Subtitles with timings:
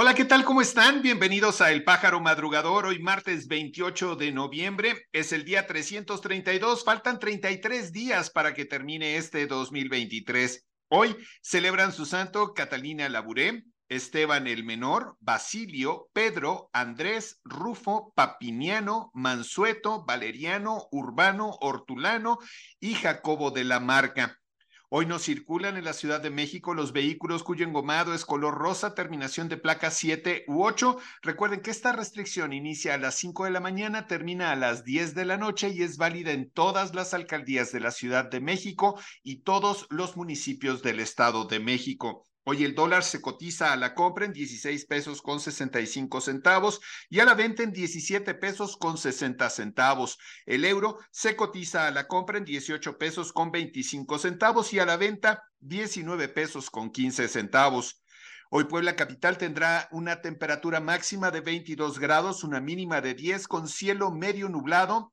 [0.00, 0.44] Hola, ¿qué tal?
[0.44, 1.02] ¿Cómo están?
[1.02, 2.86] Bienvenidos a El Pájaro Madrugador.
[2.86, 6.84] Hoy martes 28 de noviembre es el día 332.
[6.84, 10.68] Faltan 33 días para que termine este 2023.
[10.90, 20.04] Hoy celebran su santo Catalina Laburé, Esteban el Menor, Basilio, Pedro, Andrés, Rufo, Papiniano, Mansueto,
[20.04, 22.38] Valeriano, Urbano, Hortulano
[22.78, 24.37] y Jacobo de la Marca.
[24.90, 28.94] Hoy no circulan en la Ciudad de México los vehículos cuyo engomado es color rosa,
[28.94, 30.96] terminación de placa 7 u 8.
[31.20, 35.14] Recuerden que esta restricción inicia a las 5 de la mañana, termina a las 10
[35.14, 38.98] de la noche y es válida en todas las alcaldías de la Ciudad de México
[39.22, 42.27] y todos los municipios del Estado de México.
[42.50, 47.20] Hoy el dólar se cotiza a la compra en 16 pesos con 65 centavos y
[47.20, 50.16] a la venta en 17 pesos con 60 centavos.
[50.46, 54.86] El euro se cotiza a la compra en 18 pesos con 25 centavos y a
[54.86, 58.02] la venta 19 pesos con 15 centavos.
[58.48, 63.68] Hoy Puebla Capital tendrá una temperatura máxima de 22 grados, una mínima de 10 con
[63.68, 65.12] cielo medio nublado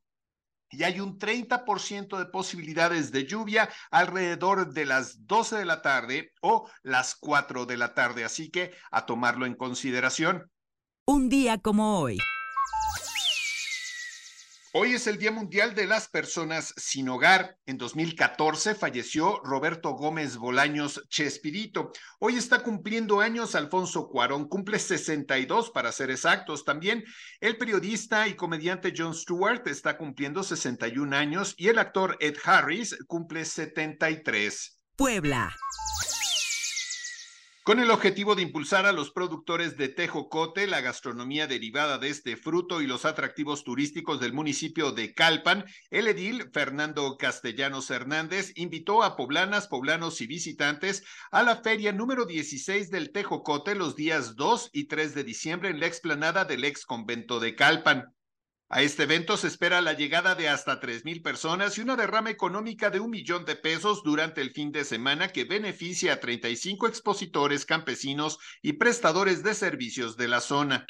[0.70, 6.32] y hay un 30% de posibilidades de lluvia alrededor de las 12 de la tarde
[6.42, 8.26] o las 4 de la tarde.
[8.26, 10.50] Así que a tomarlo en consideración.
[11.06, 12.18] Un día como hoy.
[14.78, 17.58] Hoy es el Día Mundial de las Personas Sin Hogar.
[17.66, 21.94] En 2014 falleció Roberto Gómez Bolaños Chespirito.
[22.20, 26.66] Hoy está cumpliendo años Alfonso Cuarón, cumple 62 para ser exactos.
[26.66, 27.06] También
[27.40, 32.98] el periodista y comediante Jon Stewart está cumpliendo 61 años y el actor Ed Harris
[33.08, 34.82] cumple 73.
[34.98, 35.56] Puebla.
[37.66, 42.38] Con el objetivo de impulsar a los productores de tejocote, la gastronomía derivada de este
[42.38, 49.02] fruto y los atractivos turísticos del municipio de Calpan, el edil Fernando Castellanos Hernández invitó
[49.02, 54.70] a poblanas, poblanos y visitantes a la feria número 16 del tejocote los días 2
[54.72, 58.14] y 3 de diciembre en la explanada del ex convento de Calpan.
[58.68, 62.32] A este evento se espera la llegada de hasta tres mil personas y una derrama
[62.32, 66.88] económica de un millón de pesos durante el fin de semana que beneficia a 35
[66.88, 70.88] expositores campesinos y prestadores de servicios de la zona.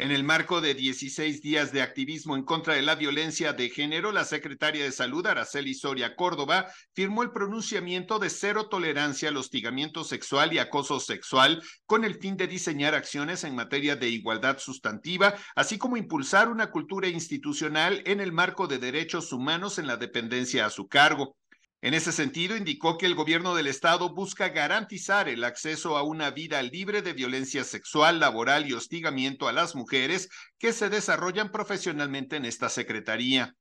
[0.00, 4.12] En el marco de 16 días de activismo en contra de la violencia de género,
[4.12, 10.04] la secretaria de Salud, Araceli Soria Córdoba, firmó el pronunciamiento de cero tolerancia al hostigamiento
[10.04, 15.34] sexual y acoso sexual con el fin de diseñar acciones en materia de igualdad sustantiva,
[15.56, 20.64] así como impulsar una cultura institucional en el marco de derechos humanos en la dependencia
[20.64, 21.34] a su cargo.
[21.80, 26.30] En ese sentido, indicó que el gobierno del estado busca garantizar el acceso a una
[26.32, 30.28] vida libre de violencia sexual, laboral y hostigamiento a las mujeres
[30.58, 33.54] que se desarrollan profesionalmente en esta secretaría.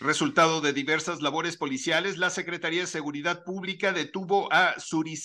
[0.00, 5.20] Resultado de diversas labores policiales, la Secretaría de Seguridad Pública detuvo a Suri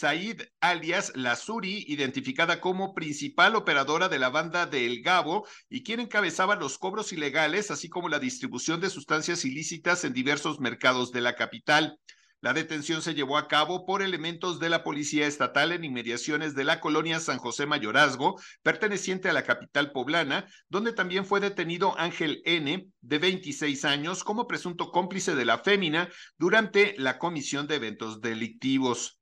[0.61, 6.00] alias La Suri, identificada como principal operadora de la banda de El Gabo y quien
[6.00, 11.22] encabezaba los cobros ilegales, así como la distribución de sustancias ilícitas en diversos mercados de
[11.22, 12.00] la capital.
[12.43, 16.65] La detención se llevó a cabo por elementos de la Policía Estatal en inmediaciones de
[16.65, 22.41] la colonia San José Mayorazgo, perteneciente a la capital poblana, donde también fue detenido Ángel
[22.43, 28.19] N., de 26 años, como presunto cómplice de la fémina durante la comisión de eventos
[28.19, 29.21] delictivos.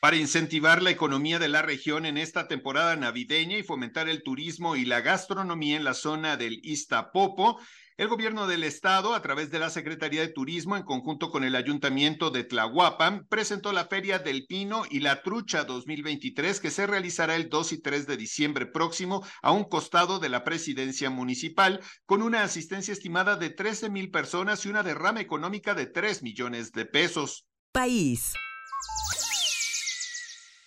[0.00, 4.74] Para incentivar la economía de la región en esta temporada navideña y fomentar el turismo
[4.74, 7.60] y la gastronomía en la zona del Iztapopo,
[7.98, 11.56] el gobierno del estado, a través de la Secretaría de Turismo, en conjunto con el
[11.56, 17.34] Ayuntamiento de Tlahuapan, presentó la Feria del Pino y la Trucha 2023 que se realizará
[17.34, 22.22] el 2 y 3 de diciembre próximo a un costado de la presidencia municipal, con
[22.22, 26.86] una asistencia estimada de 13 mil personas y una derrama económica de 3 millones de
[26.86, 27.48] pesos.
[27.72, 28.32] País.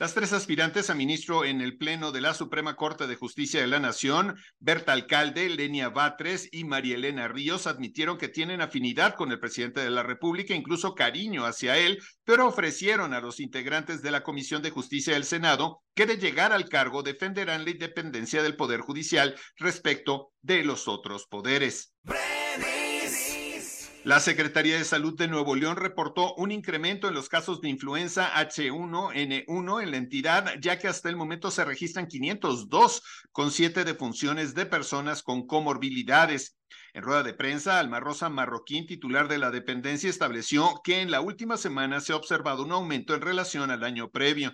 [0.02, 3.68] Las tres aspirantes a ministro en el Pleno de la Suprema Corte de Justicia de
[3.68, 9.32] la Nación, Berta Alcalde, Lenia Batres y María Elena Ríos, admitieron que tienen afinidad con
[9.32, 14.10] el presidente de la República, incluso cariño hacia él, pero ofrecieron a los integrantes de
[14.10, 18.56] la Comisión de Justicia del Senado que de llegar al cargo defenderán la independencia del
[18.56, 21.94] Poder Judicial respecto de los otros poderes.
[24.04, 28.34] La Secretaría de Salud de Nuevo León reportó un incremento en los casos de influenza
[28.34, 34.56] H1N1 en la entidad, ya que hasta el momento se registran 502 con siete defunciones
[34.56, 36.58] de personas con comorbilidades.
[36.94, 41.22] En rueda de prensa, Alma Rosa Marroquín, titular de la dependencia, estableció que en la
[41.22, 44.52] última semana se ha observado un aumento en relación al año previo.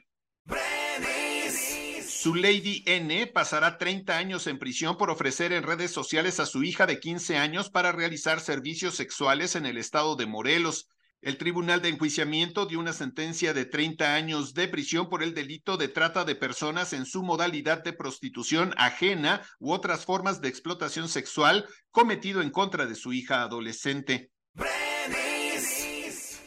[2.20, 6.64] Su Lady N pasará 30 años en prisión por ofrecer en redes sociales a su
[6.64, 10.90] hija de 15 años para realizar servicios sexuales en el estado de Morelos.
[11.22, 15.78] El Tribunal de Enjuiciamiento dio una sentencia de 30 años de prisión por el delito
[15.78, 21.10] de trata de personas en su modalidad de prostitución ajena u otras formas de explotación
[21.10, 24.32] sexual cometido en contra de su hija adolescente.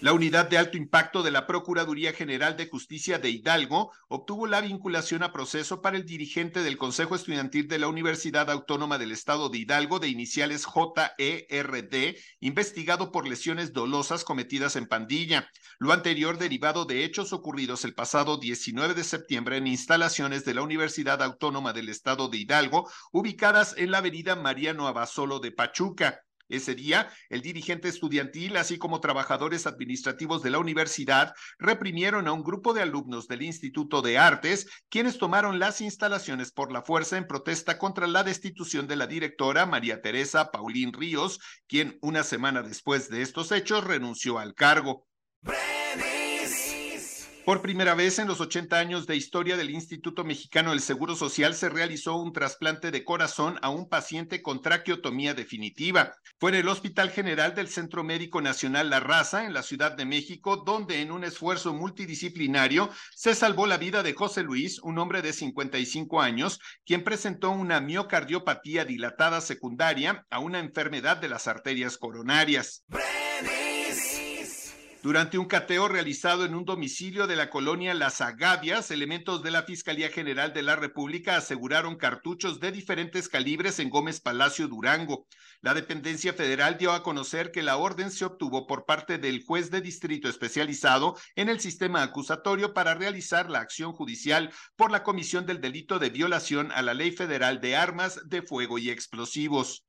[0.01, 4.63] La unidad de alto impacto de la Procuraduría General de Justicia de Hidalgo obtuvo la
[4.63, 9.51] vinculación a proceso para el dirigente del Consejo Estudiantil de la Universidad Autónoma del Estado
[9.51, 15.51] de Hidalgo de iniciales JERD, investigado por lesiones dolosas cometidas en pandilla.
[15.79, 20.63] Lo anterior derivado de hechos ocurridos el pasado 19 de septiembre en instalaciones de la
[20.63, 26.23] Universidad Autónoma del Estado de Hidalgo, ubicadas en la avenida Mariano Abasolo de Pachuca.
[26.51, 32.43] Ese día, el dirigente estudiantil, así como trabajadores administrativos de la universidad, reprimieron a un
[32.43, 37.27] grupo de alumnos del Instituto de Artes, quienes tomaron las instalaciones por la fuerza en
[37.27, 43.09] protesta contra la destitución de la directora María Teresa Paulín Ríos, quien una semana después
[43.09, 45.07] de estos hechos renunció al cargo.
[47.51, 51.57] Por primera vez en los 80 años de historia del Instituto Mexicano del Seguro Social
[51.57, 56.13] se realizó un trasplante de corazón a un paciente con traqueotomía definitiva.
[56.39, 60.05] Fue en el Hospital General del Centro Médico Nacional La Raza, en la Ciudad de
[60.05, 65.21] México, donde en un esfuerzo multidisciplinario se salvó la vida de José Luis, un hombre
[65.21, 71.99] de 55 años, quien presentó una miocardiopatía dilatada secundaria a una enfermedad de las arterias
[71.99, 72.85] coronarias.
[75.03, 79.63] Durante un cateo realizado en un domicilio de la colonia Las Agavias, elementos de la
[79.63, 85.27] Fiscalía General de la República aseguraron cartuchos de diferentes calibres en Gómez Palacio Durango.
[85.63, 89.71] La dependencia federal dio a conocer que la orden se obtuvo por parte del juez
[89.71, 95.47] de distrito especializado en el sistema acusatorio para realizar la acción judicial por la comisión
[95.47, 99.87] del delito de violación a la Ley Federal de Armas de Fuego y Explosivos.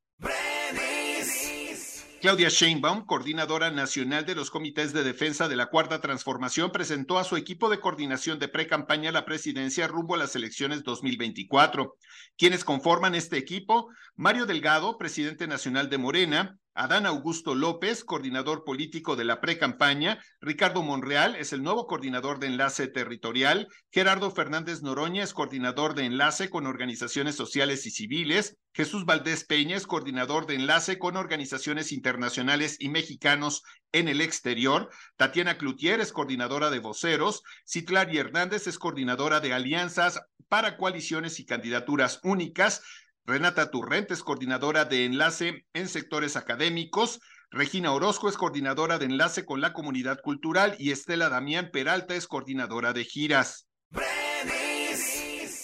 [2.22, 7.24] Claudia Sheinbaum, coordinadora nacional de los comités de defensa de la Cuarta Transformación, presentó a
[7.24, 11.96] su equipo de coordinación de pre-campaña la presidencia rumbo a las elecciones 2024.
[12.38, 13.90] ¿Quiénes conforman este equipo?
[14.16, 20.82] Mario Delgado, presidente nacional de Morena, Adán Augusto López, coordinador político de la pre-campaña, Ricardo
[20.82, 26.50] Monreal es el nuevo coordinador de enlace territorial, Gerardo Fernández Noroña es coordinador de enlace
[26.50, 32.78] con organizaciones sociales y civiles, Jesús Valdés Peña es coordinador de enlace con organizaciones internacionales
[32.80, 39.42] y mexicanos en el exterior, Tatiana Cloutier es coordinadora de voceros, Citlari Hernández es coordinadora
[39.42, 42.82] de alianzas para coaliciones y candidaturas únicas,
[43.26, 47.20] Renata Turrente es coordinadora de enlace en sectores académicos.
[47.52, 52.28] Regina Orozco es coordinadora de enlace con la comunidad cultural y Estela Damián Peralta es
[52.28, 53.68] coordinadora de giras.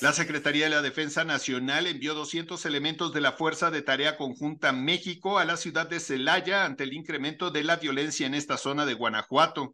[0.01, 4.71] La Secretaría de la Defensa Nacional envió 200 elementos de la Fuerza de Tarea Conjunta
[4.71, 8.85] México a la ciudad de Celaya ante el incremento de la violencia en esta zona
[8.85, 9.73] de Guanajuato.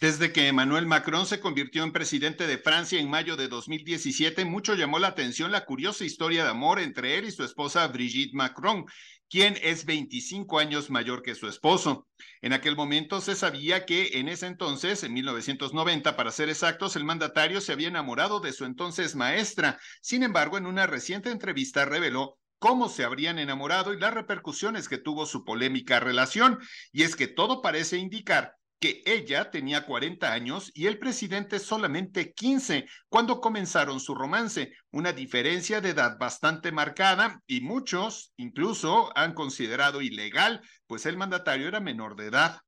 [0.00, 4.76] Desde que Emmanuel Macron se convirtió en presidente de Francia en mayo de 2017, mucho
[4.76, 8.86] llamó la atención la curiosa historia de amor entre él y su esposa Brigitte Macron,
[9.28, 12.06] quien es 25 años mayor que su esposo.
[12.42, 17.02] En aquel momento se sabía que en ese entonces, en 1990 para ser exactos, el
[17.02, 19.80] mandatario se había enamorado de su entonces maestra.
[20.00, 24.98] Sin embargo, en una reciente entrevista reveló cómo se habrían enamorado y las repercusiones que
[24.98, 26.60] tuvo su polémica relación.
[26.92, 32.32] Y es que todo parece indicar que ella tenía 40 años y el presidente solamente
[32.32, 39.34] 15 cuando comenzaron su romance, una diferencia de edad bastante marcada y muchos incluso han
[39.34, 42.62] considerado ilegal, pues el mandatario era menor de edad.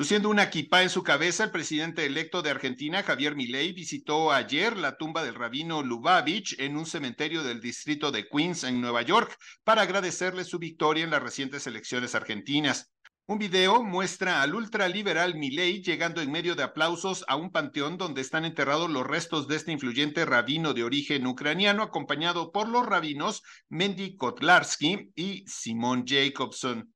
[0.00, 4.78] Luciendo una equipa en su cabeza, el presidente electo de Argentina, Javier Milei, visitó ayer
[4.78, 9.36] la tumba del rabino Lubavitch en un cementerio del distrito de Queens, en Nueva York,
[9.62, 12.90] para agradecerle su victoria en las recientes elecciones argentinas.
[13.30, 18.22] Un video muestra al ultraliberal Milei llegando en medio de aplausos a un panteón donde
[18.22, 23.44] están enterrados los restos de este influyente rabino de origen ucraniano, acompañado por los rabinos
[23.68, 26.92] Mendy Kotlarsky y Simon Jacobson.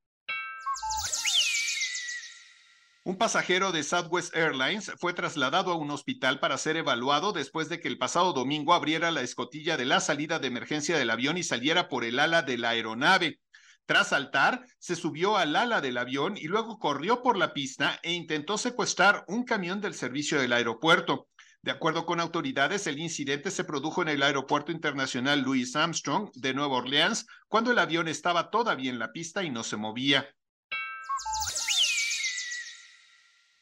[3.04, 7.78] Un pasajero de Southwest Airlines fue trasladado a un hospital para ser evaluado después de
[7.78, 11.44] que el pasado domingo abriera la escotilla de la salida de emergencia del avión y
[11.44, 13.38] saliera por el ala de la aeronave.
[13.86, 18.12] Tras saltar, se subió al ala del avión y luego corrió por la pista e
[18.12, 21.28] intentó secuestrar un camión del servicio del aeropuerto.
[21.60, 26.52] De acuerdo con autoridades, el incidente se produjo en el Aeropuerto Internacional Louis Armstrong de
[26.52, 30.28] Nueva Orleans, cuando el avión estaba todavía en la pista y no se movía.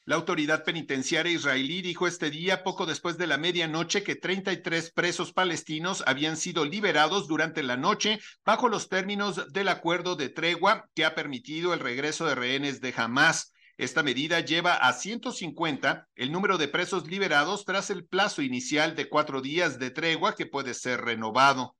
[0.04, 5.32] La autoridad penitenciaria israelí dijo este día, poco después de la medianoche, que 33 presos
[5.32, 11.04] palestinos habían sido liberados durante la noche bajo los términos del acuerdo de tregua que
[11.04, 13.52] ha permitido el regreso de rehenes de Hamas.
[13.78, 19.08] Esta medida lleva a 150 el número de presos liberados tras el plazo inicial de
[19.08, 21.76] cuatro días de tregua que puede ser renovado.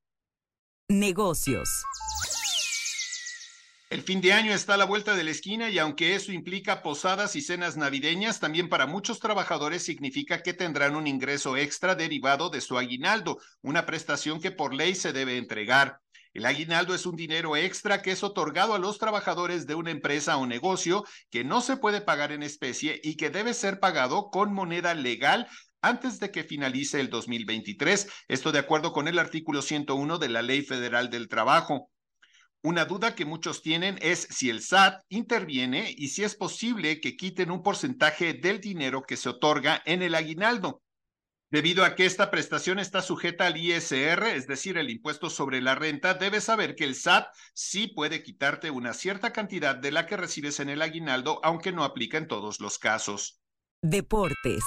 [0.88, 1.68] Negocios.
[3.92, 6.82] El fin de año está a la vuelta de la esquina y aunque eso implica
[6.82, 12.48] posadas y cenas navideñas, también para muchos trabajadores significa que tendrán un ingreso extra derivado
[12.48, 16.00] de su aguinaldo, una prestación que por ley se debe entregar.
[16.32, 20.38] El aguinaldo es un dinero extra que es otorgado a los trabajadores de una empresa
[20.38, 24.54] o negocio que no se puede pagar en especie y que debe ser pagado con
[24.54, 25.48] moneda legal
[25.82, 28.08] antes de que finalice el 2023.
[28.28, 31.90] Esto de acuerdo con el artículo 101 de la Ley Federal del Trabajo.
[32.64, 37.16] Una duda que muchos tienen es si el SAT interviene y si es posible que
[37.16, 40.80] quiten un porcentaje del dinero que se otorga en el aguinaldo.
[41.50, 45.74] Debido a que esta prestación está sujeta al ISR, es decir, el impuesto sobre la
[45.74, 50.16] renta, debes saber que el SAT sí puede quitarte una cierta cantidad de la que
[50.16, 53.42] recibes en el aguinaldo, aunque no aplica en todos los casos.
[53.82, 54.62] Deportes.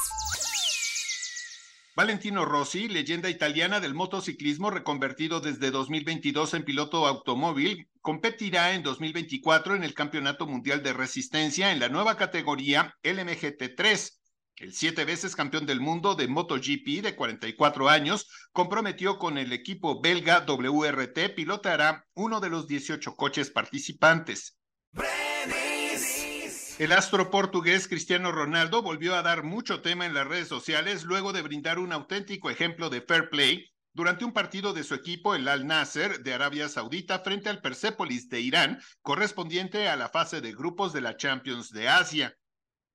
[1.95, 9.75] Valentino Rossi, leyenda italiana del motociclismo reconvertido desde 2022 en piloto automóvil, competirá en 2024
[9.75, 14.11] en el Campeonato Mundial de Resistencia en la nueva categoría LMGT3.
[14.57, 20.01] El siete veces campeón del mundo de MotoGP de 44 años comprometió con el equipo
[20.01, 24.57] belga WRT, pilotará uno de los 18 coches participantes.
[26.77, 31.31] El astro portugués Cristiano Ronaldo volvió a dar mucho tema en las redes sociales luego
[31.31, 35.47] de brindar un auténtico ejemplo de fair play durante un partido de su equipo, el
[35.47, 40.51] Al Nasser de Arabia Saudita, frente al Persepolis de Irán, correspondiente a la fase de
[40.51, 42.35] grupos de la Champions de Asia.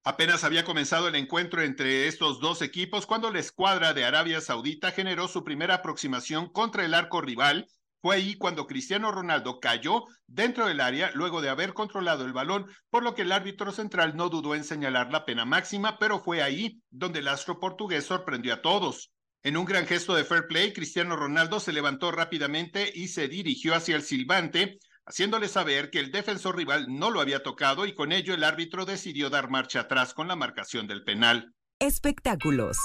[0.05, 4.91] Apenas había comenzado el encuentro entre estos dos equipos cuando la escuadra de Arabia Saudita
[4.91, 7.67] generó su primera aproximación contra el arco rival
[8.03, 12.67] fue ahí cuando Cristiano Ronaldo cayó dentro del área luego de haber controlado el balón,
[12.89, 16.43] por lo que el árbitro central no dudó en señalar la pena máxima, pero fue
[16.43, 19.11] ahí donde el astro portugués sorprendió a todos.
[19.43, 23.75] En un gran gesto de fair play, Cristiano Ronaldo se levantó rápidamente y se dirigió
[23.75, 28.13] hacia el silbante, haciéndole saber que el defensor rival no lo había tocado y con
[28.13, 31.55] ello el árbitro decidió dar marcha atrás con la marcación del penal.
[31.79, 32.77] Espectáculos.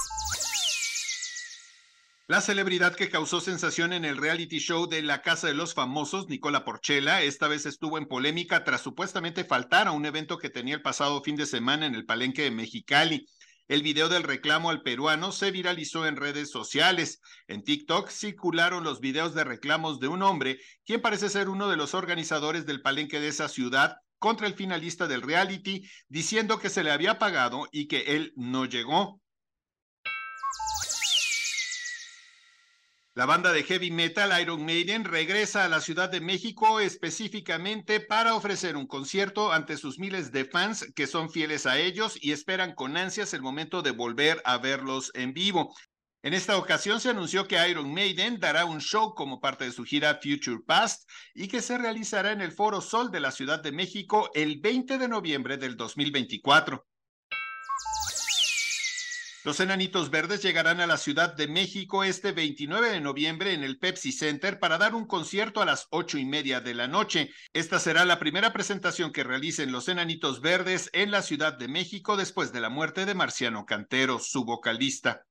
[2.28, 6.28] La celebridad que causó sensación en el reality show de La Casa de los Famosos,
[6.28, 10.74] Nicola Porchela, esta vez estuvo en polémica tras supuestamente faltar a un evento que tenía
[10.74, 13.28] el pasado fin de semana en el Palenque de Mexicali.
[13.68, 17.20] El video del reclamo al peruano se viralizó en redes sociales.
[17.46, 21.76] En TikTok circularon los videos de reclamos de un hombre, quien parece ser uno de
[21.76, 26.82] los organizadores del palenque de esa ciudad, contra el finalista del reality, diciendo que se
[26.82, 29.20] le había pagado y que él no llegó.
[33.16, 38.34] La banda de heavy metal Iron Maiden regresa a la Ciudad de México específicamente para
[38.34, 42.74] ofrecer un concierto ante sus miles de fans que son fieles a ellos y esperan
[42.74, 45.74] con ansias el momento de volver a verlos en vivo.
[46.22, 49.84] En esta ocasión se anunció que Iron Maiden dará un show como parte de su
[49.84, 53.72] gira Future Past y que se realizará en el Foro Sol de la Ciudad de
[53.72, 56.86] México el 20 de noviembre del 2024.
[59.46, 63.78] Los Enanitos Verdes llegarán a la Ciudad de México este 29 de noviembre en el
[63.78, 67.30] Pepsi Center para dar un concierto a las ocho y media de la noche.
[67.52, 72.16] Esta será la primera presentación que realicen los Enanitos Verdes en la Ciudad de México
[72.16, 75.24] después de la muerte de Marciano Cantero, su vocalista.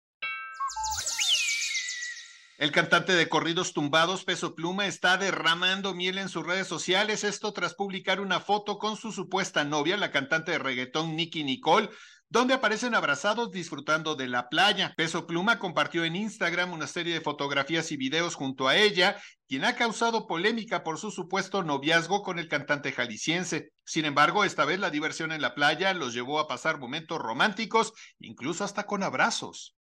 [2.58, 7.52] El cantante de corridos tumbados, Peso Pluma, está derramando miel en sus redes sociales, esto
[7.52, 11.90] tras publicar una foto con su supuesta novia, la cantante de reggaetón Nicky Nicole.
[12.30, 14.94] Donde aparecen abrazados disfrutando de la playa.
[14.98, 19.18] Peso Pluma compartió en Instagram una serie de fotografías y videos junto a ella,
[19.48, 23.70] quien ha causado polémica por su supuesto noviazgo con el cantante jalisciense.
[23.86, 27.94] Sin embargo, esta vez la diversión en la playa los llevó a pasar momentos románticos,
[28.20, 29.75] incluso hasta con abrazos.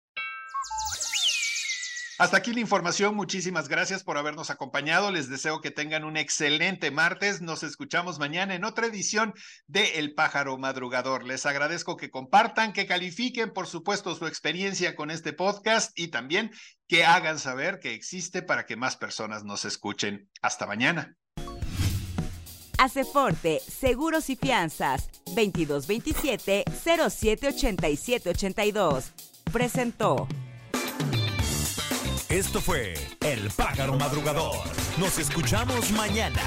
[2.20, 3.16] Hasta aquí la información.
[3.16, 5.12] Muchísimas gracias por habernos acompañado.
[5.12, 7.42] Les deseo que tengan un excelente martes.
[7.42, 9.34] Nos escuchamos mañana en otra edición
[9.68, 11.24] de El Pájaro Madrugador.
[11.24, 16.52] Les agradezco que compartan, que califiquen, por supuesto, su experiencia con este podcast y también
[16.88, 20.30] que hagan saber que existe para que más personas nos escuchen.
[20.42, 21.16] Hasta mañana.
[22.78, 29.12] Aceforte, Seguros y Fianzas, 2227 078782.
[29.52, 30.28] Presentó.
[32.34, 34.58] Esto fue El Pájaro Madrugador.
[34.98, 36.42] Nos escuchamos mañana.